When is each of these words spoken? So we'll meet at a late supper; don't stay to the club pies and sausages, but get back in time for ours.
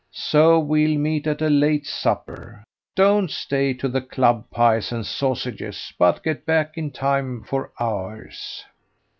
So 0.13 0.57
we'll 0.59 0.97
meet 0.97 1.27
at 1.27 1.43
a 1.43 1.49
late 1.51 1.85
supper; 1.85 2.63
don't 2.95 3.29
stay 3.29 3.75
to 3.75 3.87
the 3.87 4.01
club 4.01 4.49
pies 4.49 4.91
and 4.91 5.05
sausages, 5.05 5.93
but 5.99 6.23
get 6.23 6.43
back 6.43 6.75
in 6.75 6.89
time 6.89 7.43
for 7.43 7.71
ours. 7.79 8.65